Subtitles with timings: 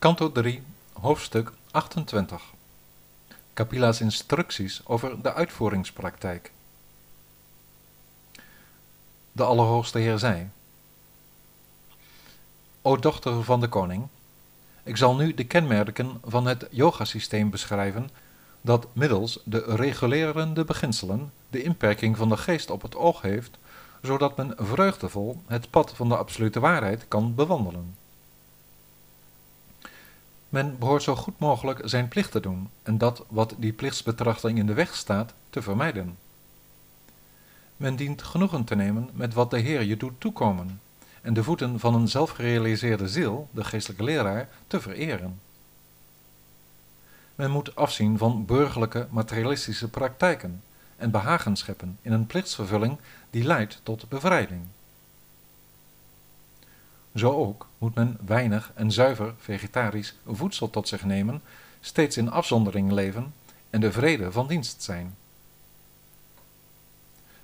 [0.00, 2.42] Kanto 3, hoofdstuk 28.
[3.54, 6.52] Kapila's instructies over de uitvoeringspraktijk.
[9.32, 10.48] De Allerhoogste Heer zei:
[12.82, 14.06] O dochter van de koning,
[14.82, 18.10] ik zal nu de kenmerken van het yogasysteem beschrijven
[18.60, 23.58] dat middels de regulerende beginselen de inperking van de geest op het oog heeft,
[24.02, 27.94] zodat men vreugdevol het pad van de absolute waarheid kan bewandelen.
[30.50, 34.66] Men behoort zo goed mogelijk zijn plicht te doen en dat wat die plichtsbetrachting in
[34.66, 36.18] de weg staat te vermijden.
[37.76, 40.80] Men dient genoegen te nemen met wat de Heer je doet toekomen
[41.22, 45.40] en de voeten van een zelfgerealiseerde ziel, de geestelijke leraar, te vereren.
[47.34, 50.62] Men moet afzien van burgerlijke materialistische praktijken
[50.96, 52.98] en behagen scheppen in een plichtsvervulling
[53.30, 54.60] die leidt tot bevrijding.
[57.14, 61.42] Zo ook moet men weinig en zuiver vegetarisch voedsel tot zich nemen,
[61.80, 63.34] steeds in afzondering leven
[63.70, 65.16] en de vrede van dienst zijn.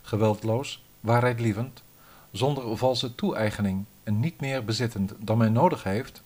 [0.02, 1.82] Geweldloos, waarheidlievend,
[2.30, 6.22] zonder valse toe-eigening en niet meer bezittend dan men nodig heeft,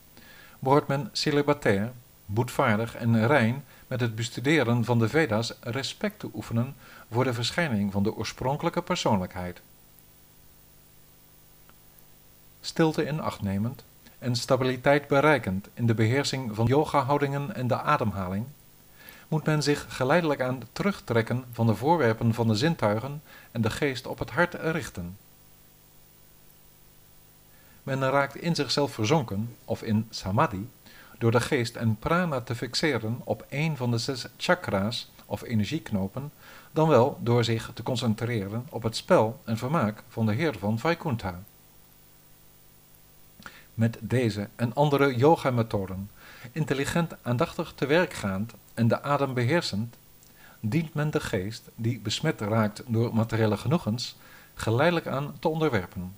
[0.59, 1.93] behoort men celibatair,
[2.27, 6.75] boetvaardig en rein met het bestuderen van de Veda's respect te oefenen
[7.11, 9.61] voor de verschijning van de oorspronkelijke persoonlijkheid.
[12.61, 13.85] Stilte in acht nemend
[14.19, 18.47] en stabiliteit bereikend in de beheersing van yoga-houdingen en de ademhaling,
[19.29, 24.07] moet men zich geleidelijk aan terugtrekken van de voorwerpen van de zintuigen en de geest
[24.07, 25.17] op het hart richten.
[27.83, 30.69] Men raakt in zichzelf verzonken, of in samadhi,
[31.19, 36.33] door de geest en prana te fixeren op een van de zes chakra's of energieknopen,
[36.73, 40.79] dan wel door zich te concentreren op het spel en vermaak van de Heer van
[40.79, 41.43] Vaikuntha.
[43.81, 46.11] Met deze en andere yoga-methoden,
[46.53, 49.97] intelligent aandachtig te werk gaand en de adem beheersend,
[50.61, 54.17] dient men de geest, die besmet raakt door materiële genoegens,
[54.55, 56.17] geleidelijk aan te onderwerpen.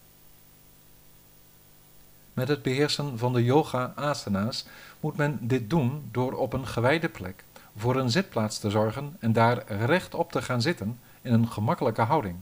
[2.32, 4.66] Met het beheersen van de yoga-asana's
[5.00, 7.44] moet men dit doen door op een gewijde plek
[7.76, 12.36] voor een zitplaats te zorgen en daar rechtop te gaan zitten in een gemakkelijke houding.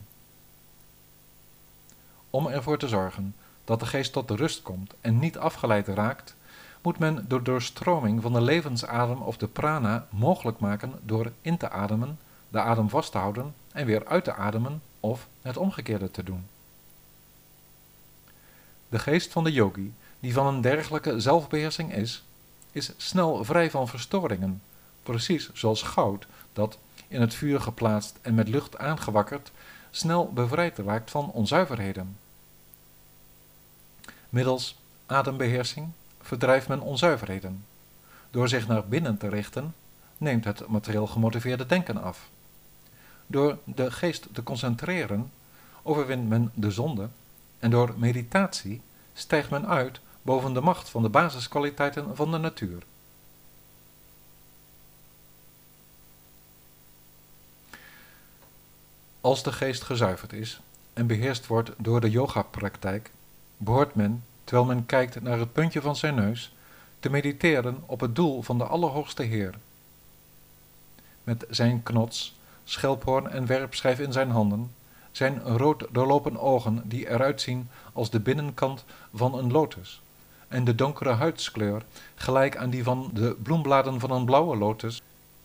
[2.31, 3.35] Om ervoor te zorgen
[3.65, 6.35] dat de geest tot de rust komt en niet afgeleid raakt,
[6.83, 11.71] moet men de doorstroming van de levensadem of de prana mogelijk maken door in te
[11.71, 16.23] ademen, de adem vast te houden en weer uit te ademen of het omgekeerde te
[16.23, 16.47] doen.
[18.89, 22.25] De geest van de yogi, die van een dergelijke zelfbeheersing is,
[22.73, 24.63] is snel vrij van verstoringen,
[25.03, 26.79] precies zoals goud dat,
[27.09, 29.51] in het vuur geplaatst en met lucht aangewakkerd,
[29.91, 32.17] snel bevrijd raakt van onzuiverheden.
[34.31, 35.89] Middels adembeheersing
[36.21, 37.65] verdrijft men onzuiverheden.
[38.31, 39.75] Door zich naar binnen te richten,
[40.19, 42.29] neemt het materieel gemotiveerde denken af.
[43.27, 45.33] Door de geest te concentreren,
[45.83, 47.09] overwint men de zonde
[47.59, 48.81] en door meditatie
[49.15, 52.83] stijgt men uit boven de macht van de basiskwaliteiten van de natuur.
[59.21, 60.61] Als de geest gezuiverd is
[60.93, 63.11] en beheerst wordt door de yoga-praktijk,
[63.63, 66.55] behoort men, terwijl men kijkt naar het puntje van zijn neus,
[67.01, 69.55] te mediteren op het doel van de Allerhoogste Heer.
[71.25, 74.73] Met zijn knots, schelphoorn en werpschijf in zijn handen,
[75.11, 78.85] zijn rood doorlopen ogen die eruit zien als de binnenkant
[79.15, 80.03] van een lotus,
[80.49, 81.83] en de donkere huidskleur,
[82.15, 85.03] gelijk aan die van de bloembladen van een blauwe lotus,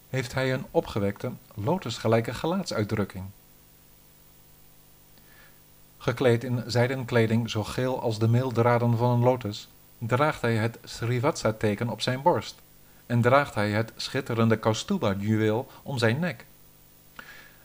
[0.09, 3.25] heeft hij een opgewekte, lotusgelijke gelaatsuitdrukking.
[6.05, 10.77] Gekleed in zijden kleding zo geel als de meeldraden van een lotus, draagt hij het
[10.83, 12.55] Srivatsa-teken op zijn borst
[13.05, 16.45] en draagt hij het schitterende Kaustuba-juweel om zijn nek.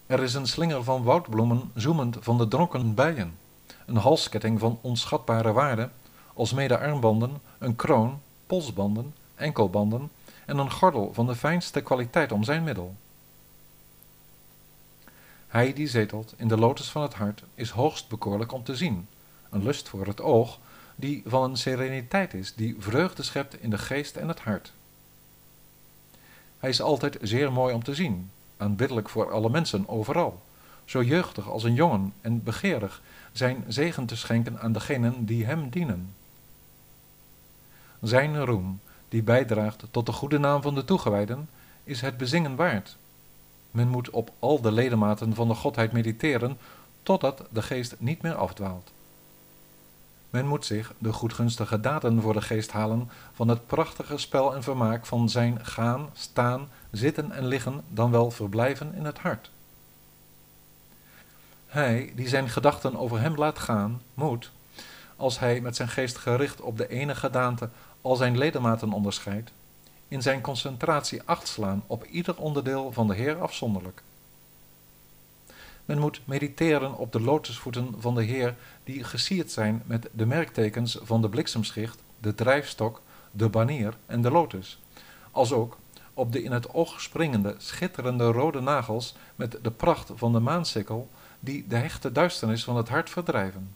[0.06, 3.38] Er is een slinger van woudbloemen zoemend van de dronken bijen,
[3.86, 5.88] een halsketting van onschatbare waarde,
[6.34, 10.10] alsmede armbanden, een kroon, polsbanden, enkelbanden
[10.46, 12.94] en een gordel van de fijnste kwaliteit om zijn middel.
[15.50, 19.08] Hij die zetelt in de lotus van het hart is hoogst bekoorlijk om te zien,
[19.50, 20.58] een lust voor het oog,
[20.96, 24.72] die van een sereniteit is, die vreugde schept in de geest en het hart.
[26.58, 30.42] Hij is altijd zeer mooi om te zien, aanbiddelijk voor alle mensen overal,
[30.84, 35.68] zo jeugdig als een jongen en begeerig zijn zegen te schenken aan degenen die hem
[35.68, 36.14] dienen.
[38.00, 41.48] Zijn roem, die bijdraagt tot de goede naam van de toegewijden,
[41.84, 42.98] is het bezingen waard.
[43.70, 46.58] Men moet op al de ledematen van de Godheid mediteren,
[47.02, 48.92] totdat de geest niet meer afdwaalt.
[50.30, 54.62] Men moet zich de goedgunstige daden voor de geest halen van het prachtige spel en
[54.62, 59.50] vermaak van zijn gaan, staan, zitten en liggen, dan wel verblijven in het hart.
[61.66, 64.50] Hij die zijn gedachten over hem laat gaan, moet,
[65.16, 67.68] als hij met zijn geest gericht op de ene gedaante
[68.00, 69.52] al zijn ledematen onderscheidt,
[70.10, 74.02] in zijn concentratie acht slaan op ieder onderdeel van de Heer afzonderlijk.
[75.84, 80.98] Men moet mediteren op de lotusvoeten van de Heer die gesierd zijn met de merktekens
[81.02, 84.80] van de bliksemschicht, de drijfstok, de banier en de lotus,
[85.30, 85.78] als ook
[86.14, 91.08] op de in het oog springende, schitterende rode nagels met de pracht van de maansikkel
[91.40, 93.74] die de hechte duisternis van het hart verdrijven.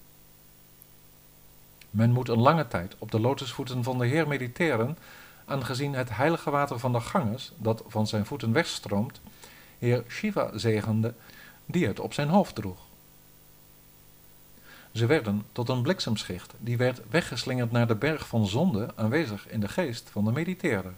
[1.90, 4.98] Men moet een lange tijd op de lotusvoeten van de Heer mediteren,
[5.44, 9.20] aangezien het heilige water van de Ganges, dat van zijn voeten wegstroomt,
[9.78, 11.14] Heer Shiva zegende,
[11.66, 12.78] die het op zijn hoofd droeg.
[14.92, 19.60] Ze werden tot een bliksemschicht, die werd weggeslingerd naar de berg van zonde, aanwezig in
[19.60, 20.92] de geest van de mediteerder.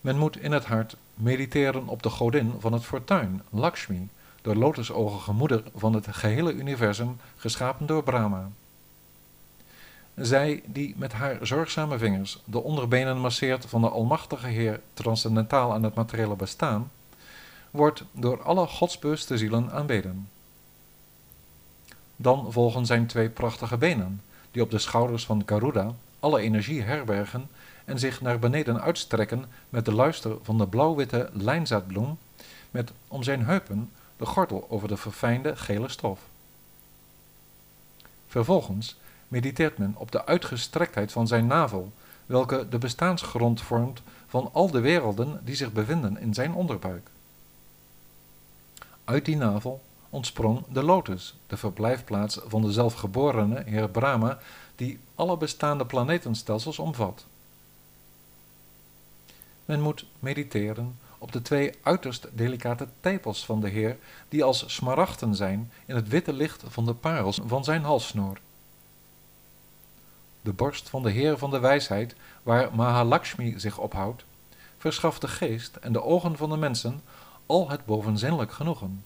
[0.00, 4.08] Men moet in het hart mediteren op de godin van het fortuin, Lakshmi,
[4.44, 8.48] de lotusogige moeder van het gehele universum, geschapen door Brahma.
[10.14, 15.82] Zij die met haar zorgzame vingers de onderbenen masseert van de Almachtige Heer transcendentaal aan
[15.82, 16.90] het materiële bestaan,
[17.70, 20.28] wordt door alle godsbewuste zielen aanbeden.
[22.16, 27.48] Dan volgen zijn twee prachtige benen, die op de schouders van Garuda alle energie herbergen
[27.84, 32.18] en zich naar beneden uitstrekken met de luister van de blauw-witte lijnzaadbloem,
[32.70, 36.20] met om zijn heupen de gordel over de verfijnde gele stof.
[38.26, 38.96] Vervolgens
[39.28, 41.92] mediteert men op de uitgestrektheid van zijn navel,
[42.26, 47.08] welke de bestaansgrond vormt van al de werelden die zich bevinden in zijn onderbuik.
[49.04, 54.38] Uit die navel ontsprong de lotus, de verblijfplaats van de zelfgeborene Heer Brahma,
[54.76, 57.24] die alle bestaande planetenstelsels omvat.
[59.64, 63.96] Men moet mediteren op de twee uiterst delicate tepels van de Heer,
[64.28, 68.38] die als smaragden zijn in het witte licht van de parels van zijn halssnoer.
[70.40, 74.24] De borst van de Heer van de wijsheid, waar Mahalakshmi zich ophoudt,
[74.78, 77.02] verschaft de geest en de ogen van de mensen
[77.46, 79.04] al het bovenzinnelijk genoegen.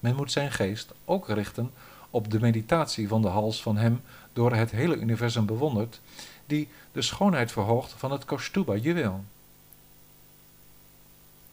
[0.00, 1.72] Men moet zijn geest ook richten
[2.10, 6.00] op de meditatie van de hals van hem door het hele universum bewonderd,
[6.46, 9.24] die de schoonheid verhoogt van het Kaustuba-juweel.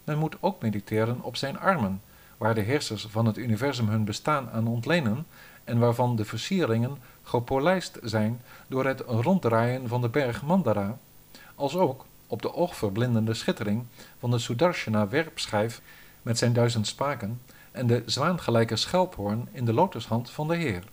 [0.08, 2.02] Men moet ook mediteren op zijn armen,
[2.38, 5.26] waar de heersers van het universum hun bestaan aan ontlenen
[5.64, 10.98] en waarvan de versieringen gepolijst zijn door het ronddraaien van de berg Mandara,
[11.56, 13.84] als ook op de oogverblindende schittering
[14.20, 15.82] van de Sudarshana-werpschijf
[16.22, 20.84] met zijn duizend spaken en de zwaangelijke schelphoorn in de lotushand van de Heer.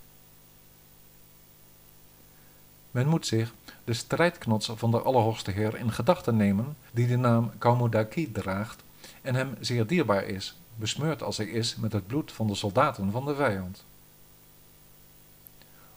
[2.90, 7.50] Men moet zich de strijdknots van de Allerhoogste Heer in gedachten nemen, die de naam
[7.58, 8.82] Kaumudaki draagt
[9.25, 13.11] en hem zeer dierbaar is, besmeurd als hij is met het bloed van de soldaten
[13.11, 13.85] van de vijand.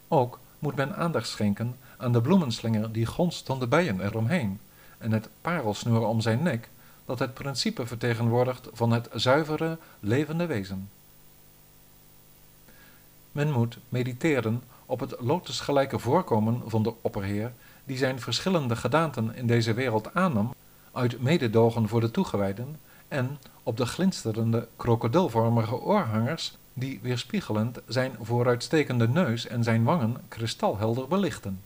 [0.07, 4.59] Ook moet men aandacht schenken aan de bloemenslinger die gonst van de bijen eromheen,
[4.97, 6.69] en het parelsnoer om zijn nek,
[7.06, 10.89] dat het principe vertegenwoordigt van het zuivere, levende wezen.
[13.31, 17.54] Men moet mediteren op het lotusgelijke voorkomen van de opperheer,
[17.85, 20.54] die zijn verschillende gedaanten in deze wereld aannam,
[20.92, 29.07] uit mededogen voor de toegewijden, en op de glinsterende krokodilvormige oorhangers, die weerspiegelend zijn vooruitstekende
[29.07, 31.61] neus en zijn wangen kristalhelder belichten.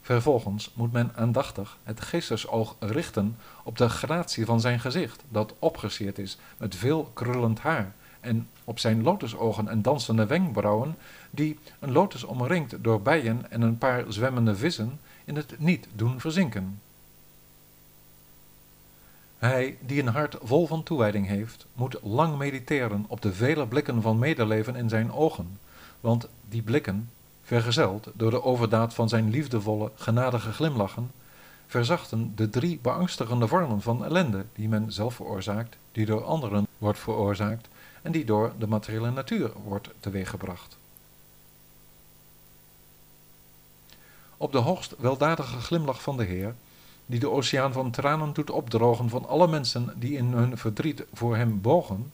[0.00, 6.18] Vervolgens moet men aandachtig het geestesoog richten op de gratie van zijn gezicht, dat opgesierd
[6.18, 10.96] is met veel krullend haar, en op zijn lotusogen en dansende wenkbrauwen,
[11.30, 16.20] die een lotus omringd door bijen en een paar zwemmende vissen in het niet doen
[16.20, 16.80] verzinken.
[19.44, 24.02] Hij die een hart vol van toewijding heeft, moet lang mediteren op de vele blikken
[24.02, 25.58] van medeleven in zijn ogen,
[26.00, 27.10] want die blikken
[27.42, 31.10] vergezeld door de overdaad van zijn liefdevolle, genadige glimlachen,
[31.66, 36.98] verzachten de drie beangstigende vormen van ellende die men zelf veroorzaakt, die door anderen wordt
[36.98, 37.68] veroorzaakt
[38.02, 40.76] en die door de materiële natuur wordt teweeggebracht.
[44.36, 46.54] Op de hoogst weldadige glimlach van de Heer,
[47.06, 51.36] die de oceaan van tranen doet opdrogen van alle mensen die in hun verdriet voor
[51.36, 52.12] hem bogen,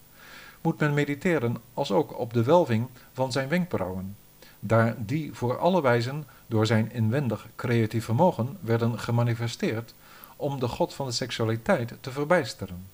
[0.61, 4.17] moet men mediteren als ook op de welving van zijn wenkbrauwen,
[4.61, 9.95] daar die voor alle wijzen door zijn inwendig creatief vermogen werden gemanifesteerd
[10.37, 12.87] om de god van de seksualiteit te verbijsteren.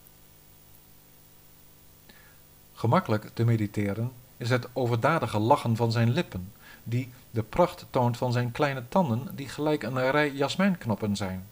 [2.72, 6.52] Gemakkelijk te mediteren is het overdadige lachen van zijn lippen,
[6.84, 11.46] die de pracht toont van zijn kleine tanden die gelijk een rij jasmijnknoppen zijn.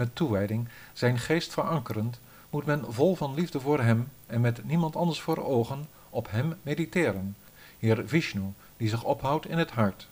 [0.00, 4.96] Met toewijding, zijn geest verankerend, moet men vol van liefde voor hem en met niemand
[4.96, 7.36] anders voor ogen op hem mediteren,
[7.78, 10.08] Heer Vishnu, die zich ophoudt in het hart.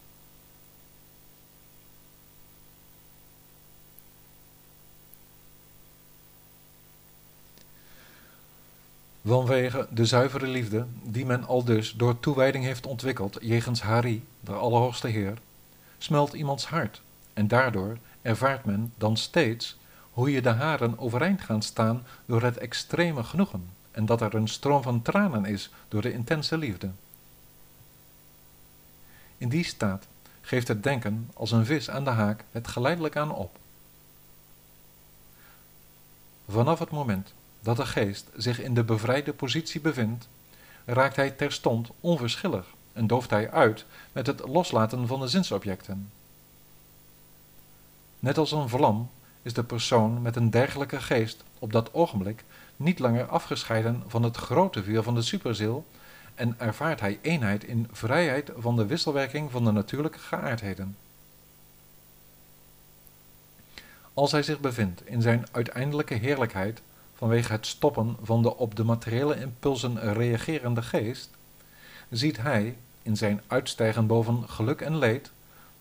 [9.25, 14.53] Vanwege de zuivere liefde, die men al dus door toewijding heeft ontwikkeld jegens Hari, de
[14.53, 15.39] Allerhoogste Heer,
[15.99, 17.03] smelt iemands hart
[17.33, 19.78] en daardoor ervaart men dan steeds
[20.19, 24.49] hoe je de haren overeind gaan staan door het extreme genoegen en dat er een
[24.49, 26.91] stroom van tranen is door de intense liefde.
[29.37, 30.07] In die staat
[30.41, 33.59] geeft het denken als een vis aan de haak het geleidelijk aan op.
[36.49, 40.29] Vanaf het moment dat de geest zich in de bevrijde positie bevindt,
[40.85, 46.11] raakt hij terstond onverschillig en dooft hij uit met het loslaten van de zinsobjecten.
[48.19, 49.11] Net als een vlam
[49.43, 52.45] is de persoon met een dergelijke geest op dat ogenblik
[52.77, 55.87] niet langer afgescheiden van het grote vuur van de superziel
[56.35, 60.97] en ervaart hij eenheid in vrijheid van de wisselwerking van de natuurlijke geaardheden.
[64.15, 66.83] Als hij zich bevindt in zijn uiteindelijke heerlijkheid
[67.15, 71.31] vanwege het stoppen van de op de materiële impulsen reagerende geest,
[72.11, 75.31] ziet hij in zijn uitstijgen boven geluk en leed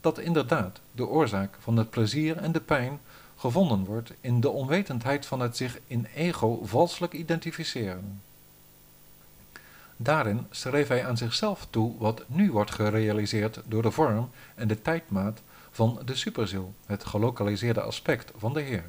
[0.01, 2.99] dat inderdaad de oorzaak van het plezier en de pijn
[3.37, 8.21] gevonden wordt in de onwetendheid van het zich in ego valselijk identificeren.
[9.97, 14.81] Daarin schreef hij aan zichzelf toe wat nu wordt gerealiseerd door de vorm en de
[14.81, 15.41] tijdmaat
[15.71, 18.85] van de superziel, het gelokaliseerde aspect van de Heer.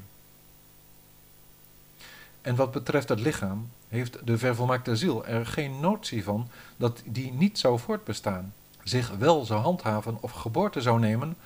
[2.41, 7.31] En wat betreft het lichaam, heeft de vervolmaakte ziel er geen notie van dat die
[7.31, 8.53] niet zou voortbestaan,
[8.83, 11.37] zich wel zou handhaven of geboorte zou nemen,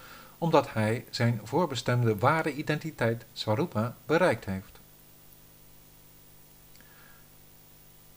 [0.44, 4.80] omdat hij zijn voorbestemde ware identiteit, Swarupa, bereikt heeft.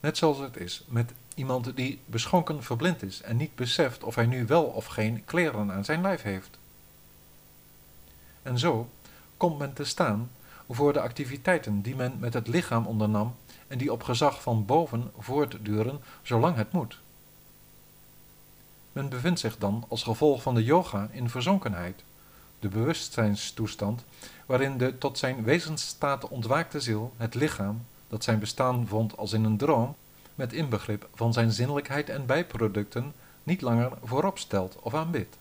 [0.01, 4.27] Net zoals het is met iemand die beschonken verblind is en niet beseft of hij
[4.27, 6.59] nu wel of geen kleren aan zijn lijf heeft.
[8.43, 8.91] En zo
[9.37, 10.31] komt men te staan
[10.69, 15.11] voor de activiteiten die men met het lichaam ondernam en die op gezag van boven
[15.19, 16.99] voortduren zolang het moet.
[18.93, 22.05] Men bevindt zich dan als gevolg van de yoga in verzonkenheid,
[22.59, 24.05] de bewustzijnstoestand
[24.47, 29.45] waarin de tot zijn wezensstaat ontwaakte ziel het lichaam, dat zijn bestaan vond als in
[29.45, 29.97] een droom,
[30.35, 35.37] met inbegrip van zijn zinnelijkheid en bijproducten, niet langer voorop stelt of aanbidt.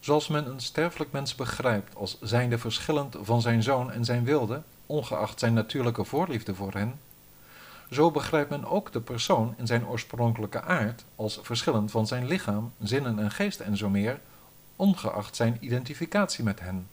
[0.00, 4.62] Zoals men een sterfelijk mens begrijpt als zijnde verschillend van zijn zoon en zijn wilde,
[4.86, 6.98] ongeacht zijn natuurlijke voorliefde voor hen,
[7.90, 12.72] zo begrijpt men ook de persoon in zijn oorspronkelijke aard als verschillend van zijn lichaam,
[12.82, 14.20] zinnen en geest en zo meer,
[14.76, 16.88] ongeacht zijn identificatie met hen.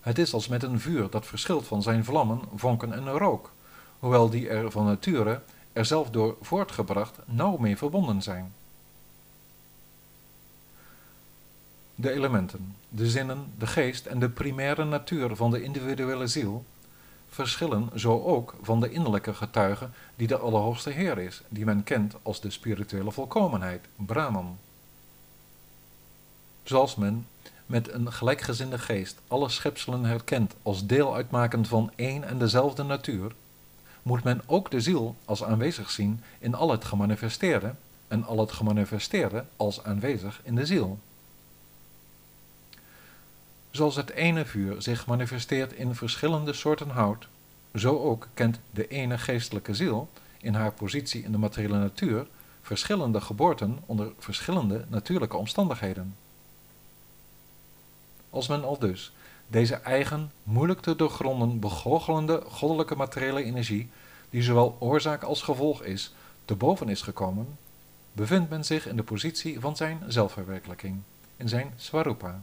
[0.00, 3.52] Het is als met een vuur dat verschilt van zijn vlammen, vonken en rook,
[3.98, 5.42] hoewel die er van nature
[5.72, 8.54] er zelf door voortgebracht nauw mee verbonden zijn.
[11.94, 16.64] De elementen, de zinnen, de geest en de primaire natuur van de individuele ziel
[17.28, 22.14] verschillen zo ook van de innerlijke getuige die de Allerhoogste Heer is, die men kent
[22.22, 24.58] als de spirituele volkomenheid, Brahman.
[26.66, 27.26] Zoals men
[27.66, 33.32] met een gelijkgezinde geest alle schepselen herkent als deel uitmakend van één en dezelfde natuur,
[34.02, 37.74] moet men ook de ziel als aanwezig zien in al het gemanifesteerde
[38.08, 40.98] en al het gemanifesteerde als aanwezig in de ziel.
[43.70, 47.28] Zoals het ene vuur zich manifesteert in verschillende soorten hout,
[47.74, 50.08] zo ook kent de ene geestelijke ziel
[50.38, 52.26] in haar positie in de materiële natuur
[52.62, 56.14] verschillende geboorten onder verschillende natuurlijke omstandigheden.
[58.36, 59.12] Als men al dus
[59.46, 63.88] deze eigen, moeilijk te doorgronden, begoochelende goddelijke materiële energie,
[64.30, 66.14] die zowel oorzaak als gevolg is,
[66.44, 67.58] te boven is gekomen,
[68.12, 71.00] bevindt men zich in de positie van zijn zelfverwerkelijking,
[71.36, 72.42] in zijn swarupa.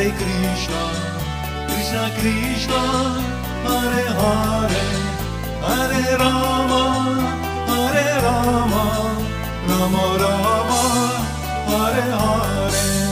[0.00, 0.82] Hare Krishna,
[1.68, 2.80] Krishna Krishna,
[3.66, 4.80] Hare Hare,
[5.60, 6.84] Hare Rama,
[7.68, 8.84] Hare Rama,
[9.68, 10.80] Rama Rama,
[11.68, 13.09] Hare Hare.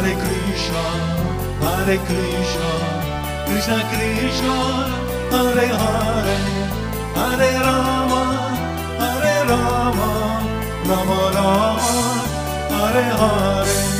[0.00, 0.82] Hare Krishna,
[1.60, 2.70] Hare Krishna,
[3.44, 4.56] Krishna Krishna,
[5.30, 6.36] Hare Hare,
[7.16, 8.22] Hare Rama,
[8.98, 10.08] Hare Rama,
[10.88, 11.90] Rama Rama,
[12.70, 13.99] Hare Hare.